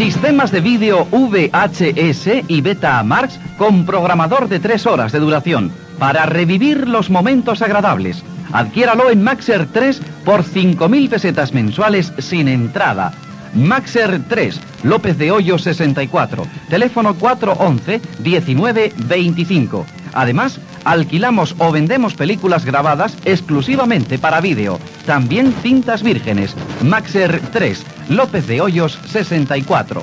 Sistemas 0.00 0.50
de 0.50 0.62
vídeo 0.62 1.06
VHS 1.12 2.44
y 2.48 2.62
Betamax 2.62 3.38
con 3.58 3.84
programador 3.84 4.48
de 4.48 4.58
tres 4.58 4.86
horas 4.86 5.12
de 5.12 5.18
duración 5.18 5.70
para 5.98 6.24
revivir 6.24 6.88
los 6.88 7.10
momentos 7.10 7.60
agradables. 7.60 8.24
Adquiéralo 8.50 9.10
en 9.10 9.22
Maxer 9.22 9.66
3 9.66 10.00
por 10.24 10.42
5.000 10.42 11.10
pesetas 11.10 11.52
mensuales 11.52 12.14
sin 12.16 12.48
entrada. 12.48 13.12
Maxer 13.52 14.22
3, 14.26 14.58
López 14.84 15.18
de 15.18 15.32
Hoyo 15.32 15.58
64, 15.58 16.46
teléfono 16.70 17.14
411 17.16 18.00
1925. 18.24 19.84
Además, 20.14 20.60
alquilamos 20.84 21.54
o 21.58 21.72
vendemos 21.72 22.14
películas 22.14 22.64
grabadas 22.64 23.18
exclusivamente 23.26 24.18
para 24.18 24.40
vídeo. 24.40 24.78
También 25.04 25.52
cintas 25.62 26.02
vírgenes. 26.02 26.56
Maxer 26.82 27.38
3, 27.52 27.84
López 28.10 28.44
de 28.48 28.60
Hoyos 28.60 28.98
64. 29.06 30.02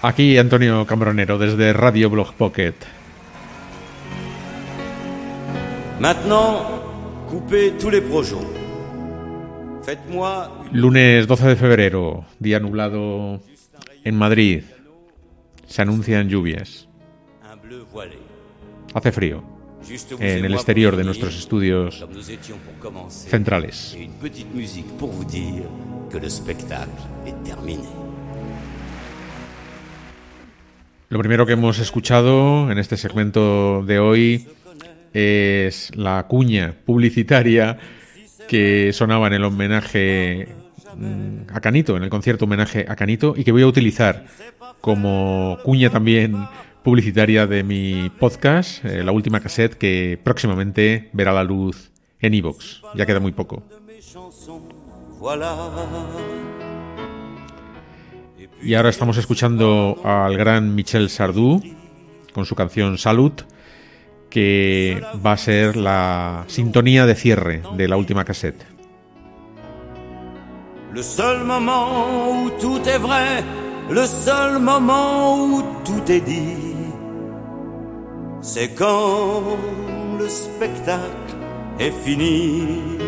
Aquí 0.00 0.38
Antonio 0.38 0.86
Cambronero 0.86 1.36
desde 1.36 1.74
Radio 1.74 2.08
Blog 2.08 2.32
Pocket. 2.32 2.74
Maintenant, 6.00 6.62
coupez 7.28 7.72
tous 7.78 7.90
les 7.90 8.00
projets. 8.00 8.63
Lunes 10.72 11.26
12 11.26 11.48
de 11.48 11.56
febrero, 11.56 12.24
día 12.38 12.58
nublado 12.60 13.40
en 14.04 14.16
Madrid. 14.16 14.62
Se 15.66 15.82
anuncian 15.82 16.28
lluvias. 16.28 16.88
Hace 18.94 19.12
frío 19.12 19.44
en 20.18 20.44
el 20.44 20.54
exterior 20.54 20.96
de 20.96 21.04
nuestros 21.04 21.36
estudios 21.36 22.04
centrales. 23.08 23.96
Lo 31.08 31.18
primero 31.18 31.46
que 31.46 31.52
hemos 31.52 31.78
escuchado 31.78 32.70
en 32.70 32.78
este 32.78 32.96
segmento 32.96 33.82
de 33.84 33.98
hoy 33.98 34.48
es 35.12 35.94
la 35.94 36.26
cuña 36.26 36.74
publicitaria 36.84 37.78
que 38.48 38.92
sonaba 38.92 39.26
en 39.26 39.34
el 39.34 39.44
homenaje 39.44 40.48
mm, 40.96 41.54
a 41.54 41.60
Canito, 41.60 41.96
en 41.96 42.02
el 42.02 42.10
concierto 42.10 42.44
homenaje 42.44 42.86
a 42.88 42.96
Canito, 42.96 43.34
y 43.36 43.44
que 43.44 43.52
voy 43.52 43.62
a 43.62 43.66
utilizar 43.66 44.26
como 44.80 45.58
cuña 45.62 45.90
también 45.90 46.46
publicitaria 46.82 47.46
de 47.46 47.62
mi 47.62 48.10
podcast, 48.10 48.84
eh, 48.84 49.02
la 49.02 49.12
última 49.12 49.40
cassette 49.40 49.74
que 49.74 50.18
próximamente 50.22 51.08
verá 51.12 51.32
la 51.32 51.42
luz 51.42 51.90
en 52.20 52.34
iVoox. 52.34 52.82
Ya 52.94 53.06
queda 53.06 53.20
muy 53.20 53.32
poco. 53.32 53.62
Y 58.62 58.74
ahora 58.74 58.90
estamos 58.90 59.16
escuchando 59.16 60.00
al 60.04 60.36
gran 60.36 60.74
Michel 60.74 61.08
Sardou 61.08 61.62
con 62.34 62.44
su 62.44 62.54
canción 62.54 62.98
Salud, 62.98 63.32
que 64.34 65.00
va 65.24 65.32
a 65.32 65.36
ser 65.36 65.76
la 65.76 66.44
sintonía 66.48 67.06
de 67.06 67.14
cierre 67.14 67.62
de 67.76 67.86
la 67.86 67.96
última 67.96 68.24
cassette. 68.24 68.66
Le 70.92 71.02
seul 71.02 71.44
moment 71.44 72.32
où 72.32 72.50
tout 72.60 72.82
est 72.88 72.98
vrai, 72.98 73.44
le 73.90 74.04
seul 74.04 74.58
moment 74.58 75.44
où 75.44 75.62
tout 75.84 76.10
est 76.10 76.20
dit, 76.20 76.74
c'est 78.40 78.74
quand 78.74 79.56
le 80.18 80.28
spectacle 80.28 81.34
est 81.78 81.94
fini. 82.04 82.98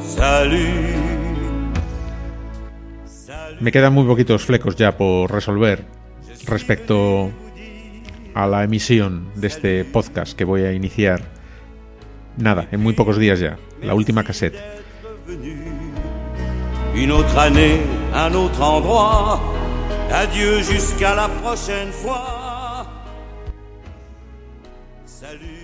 Salut. 0.00 0.96
Me 3.60 3.70
quedan 3.70 3.92
muy 3.92 4.04
poquitos 4.04 4.44
flecos 4.44 4.76
ya 4.76 4.96
por 4.96 5.30
resolver 5.30 5.84
respecto 6.46 7.30
a 8.34 8.46
la 8.46 8.64
emisión 8.64 9.28
de 9.34 9.46
este 9.46 9.84
podcast 9.84 10.36
que 10.36 10.44
voy 10.44 10.62
a 10.62 10.72
iniciar. 10.72 11.22
Nada, 12.36 12.68
en 12.72 12.80
muy 12.80 12.94
pocos 12.94 13.18
días 13.18 13.40
ya, 13.40 13.58
la 13.82 13.94
última 13.94 14.24
cassette. 14.24 14.56
Venu. 15.26 15.82
Une 16.94 17.10
autre 17.10 17.38
année, 17.38 17.80
un 18.12 18.34
autre 18.34 18.60
endroit. 18.60 19.40
Adieu 20.10 20.62
jusqu'à 20.62 21.14
la 21.14 21.28
prochaine 21.28 21.90
fois. 21.90 22.86
Salut. 25.06 25.62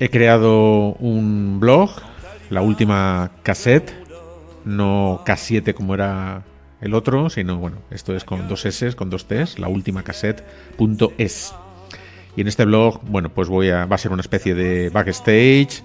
He 0.00 0.08
creado 0.08 0.94
un 0.98 1.60
blog, 1.60 1.90
la 2.48 2.62
última 2.62 3.30
cassette, 3.44 3.94
no 4.64 5.22
K7 5.24 5.72
como 5.74 5.94
era 5.94 6.42
el 6.80 6.94
otro, 6.94 7.30
sino 7.30 7.58
bueno, 7.58 7.76
esto 7.90 8.16
es 8.16 8.24
con 8.24 8.48
dos 8.48 8.64
S, 8.64 8.94
con 8.96 9.08
dos 9.08 9.28
T's, 9.28 9.58
la 9.58 9.68
última 9.68 10.02
cassette.es. 10.02 11.54
Y 12.40 12.42
en 12.42 12.48
este 12.48 12.64
blog, 12.64 13.02
bueno, 13.02 13.28
pues 13.28 13.50
voy 13.50 13.68
a, 13.68 13.84
va 13.84 13.96
a 13.96 13.98
ser 13.98 14.12
una 14.12 14.22
especie 14.22 14.54
de 14.54 14.88
backstage, 14.88 15.82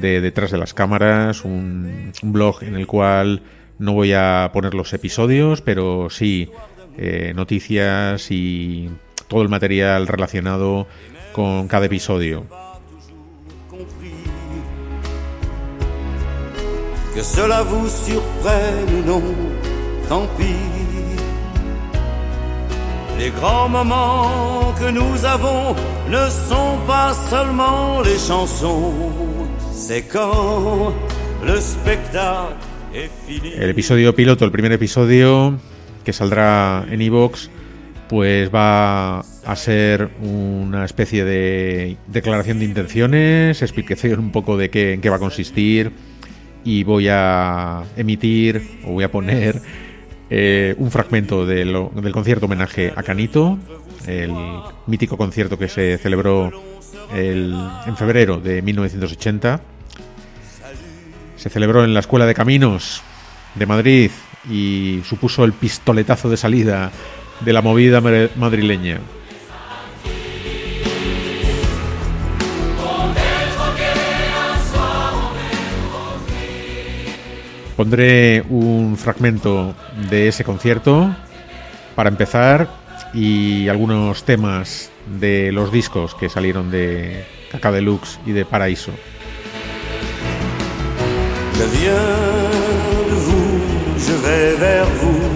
de 0.00 0.22
detrás 0.22 0.50
de 0.50 0.56
las 0.56 0.72
cámaras, 0.72 1.44
un, 1.44 2.10
blog 2.22 2.62
en 2.62 2.76
el 2.76 2.86
cual 2.86 3.42
no 3.78 3.92
voy 3.92 4.14
a 4.14 4.48
poner 4.54 4.72
los 4.72 4.94
episodios, 4.94 5.60
pero 5.60 6.08
sí 6.08 6.50
eh, 6.96 7.34
noticias 7.36 8.30
y 8.30 8.88
todo 9.28 9.42
el 9.42 9.50
material 9.50 10.06
relacionado 10.06 10.86
con 11.34 11.68
cada 11.68 11.84
episodio. 11.84 12.46
que 17.14 17.22
cela 17.22 17.62
vous 17.62 17.88
surprenne 17.88 19.04
non, 19.06 19.22
tant. 20.08 20.26
Les 23.18 23.30
grands 23.30 23.68
moments 23.68 24.74
que 24.78 24.90
nous 24.90 25.24
avons 25.24 25.74
ne 26.10 26.28
sont 26.30 26.78
pas 26.86 27.14
seulement 27.30 28.02
les 28.02 28.18
chansons, 28.18 28.92
c'est 29.72 30.02
quand 30.02 30.92
le 31.46 31.60
spectacle 31.60 32.56
est 32.92 33.10
fini. 33.26 33.52
El 33.56 33.70
episodio 33.70 34.14
piloto, 34.14 34.44
el 34.44 34.50
primer 34.50 34.72
episodio 34.72 35.54
que 36.04 36.12
saldrá 36.12 36.84
en 36.90 37.00
Evox, 37.00 37.50
pues 38.08 38.52
va 38.52 39.20
a 39.20 39.56
ser 39.56 40.10
una 40.20 40.84
especie 40.84 41.24
de 41.24 41.96
declaración 42.08 42.58
de 42.58 42.64
intenciones, 42.64 43.62
explicación 43.62 44.18
un 44.18 44.32
poco 44.32 44.56
de 44.56 44.70
qué, 44.70 44.94
en 44.94 45.00
qué 45.00 45.08
va 45.08 45.16
a 45.16 45.20
consistir 45.20 45.92
y 46.64 46.82
voy 46.82 47.08
a 47.08 47.84
emitir 47.96 48.80
o 48.84 48.92
voy 48.92 49.04
a 49.04 49.10
poner 49.10 49.60
eh, 50.30 50.74
un 50.78 50.90
fragmento 50.90 51.44
del 51.46 51.72
concierto 52.12 52.46
homenaje 52.46 52.92
a 52.94 53.02
Canito, 53.02 53.58
el 54.06 54.32
mítico 54.86 55.16
concierto 55.16 55.58
que 55.58 55.68
se 55.68 55.98
celebró 55.98 56.50
el- 57.14 57.54
en 57.86 57.96
febrero 57.96 58.38
de 58.40 58.62
1980. 58.62 59.60
Se 61.36 61.50
celebró 61.50 61.84
en 61.84 61.92
la 61.94 62.00
Escuela 62.00 62.26
de 62.26 62.34
Caminos 62.34 63.02
de 63.54 63.66
Madrid 63.66 64.10
y 64.50 65.00
supuso 65.04 65.44
el 65.44 65.52
pistoletazo 65.52 66.28
de 66.30 66.36
salida 66.36 66.90
de 67.40 67.52
la 67.52 67.62
movida 67.62 68.00
madrileña. 68.36 69.00
Pondré 77.76 78.44
un 78.50 78.96
fragmento 78.96 79.74
de 80.08 80.28
ese 80.28 80.44
concierto 80.44 81.14
para 81.96 82.08
empezar 82.08 82.68
y 83.12 83.68
algunos 83.68 84.24
temas 84.24 84.90
de 85.18 85.50
los 85.52 85.72
discos 85.72 86.14
que 86.14 86.28
salieron 86.28 86.70
de 86.70 87.24
Caca 87.50 87.72
Deluxe 87.72 88.20
y 88.26 88.32
de 88.32 88.44
Paraíso. 88.44 88.92
Je 91.56 91.64
viens 91.78 91.94
de 93.10 93.16
vous, 93.26 93.60
je 93.98 94.12
vais 94.24 94.56
vers 94.56 94.86
vous. 95.00 95.34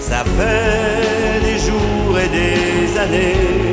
Ça 0.00 0.24
fait 0.24 1.40
des 1.44 1.58
jours 1.58 2.18
et 2.18 2.28
des 2.28 2.98
années. 2.98 3.69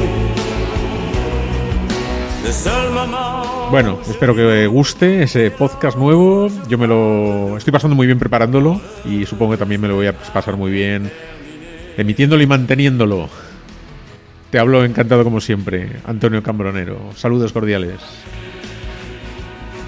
Bueno, 3.69 3.99
espero 4.09 4.33
que 4.33 4.67
guste 4.67 5.23
ese 5.23 5.51
podcast 5.51 5.97
nuevo. 5.97 6.47
Yo 6.69 6.77
me 6.77 6.87
lo 6.87 7.57
estoy 7.57 7.73
pasando 7.73 7.95
muy 7.95 8.07
bien 8.07 8.17
preparándolo 8.19 8.79
y 9.03 9.25
supongo 9.25 9.51
que 9.51 9.57
también 9.57 9.81
me 9.81 9.89
lo 9.89 9.95
voy 9.95 10.07
a 10.07 10.13
pasar 10.13 10.55
muy 10.55 10.71
bien 10.71 11.11
emitiéndolo 11.97 12.41
y 12.41 12.47
manteniéndolo. 12.47 13.29
Te 14.49 14.59
hablo 14.59 14.85
encantado 14.85 15.25
como 15.25 15.41
siempre, 15.41 15.97
Antonio 16.05 16.41
Cambronero. 16.41 17.11
Saludos 17.15 17.51
cordiales. 17.51 17.99